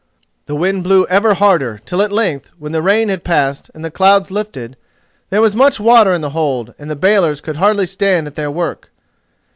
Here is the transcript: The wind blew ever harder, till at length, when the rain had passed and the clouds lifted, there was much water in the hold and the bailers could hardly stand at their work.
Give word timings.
The 0.47 0.55
wind 0.55 0.83
blew 0.83 1.05
ever 1.11 1.35
harder, 1.35 1.77
till 1.85 2.01
at 2.01 2.11
length, 2.11 2.49
when 2.57 2.71
the 2.71 2.81
rain 2.81 3.09
had 3.09 3.23
passed 3.23 3.69
and 3.75 3.85
the 3.85 3.91
clouds 3.91 4.31
lifted, 4.31 4.75
there 5.29 5.41
was 5.41 5.55
much 5.55 5.79
water 5.79 6.11
in 6.11 6.21
the 6.21 6.31
hold 6.31 6.73
and 6.79 6.89
the 6.89 6.95
bailers 6.95 7.39
could 7.39 7.57
hardly 7.57 7.85
stand 7.85 8.25
at 8.25 8.33
their 8.33 8.49
work. 8.49 8.89